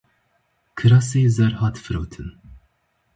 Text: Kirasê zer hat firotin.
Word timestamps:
Kirasê 0.77 1.21
zer 1.35 1.53
hat 1.61 1.75
firotin. 1.83 2.29